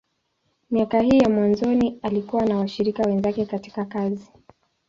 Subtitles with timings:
[0.71, 4.31] Miaka hii ya mwanzoni, alikuwa na washirika wenzake katika kazi.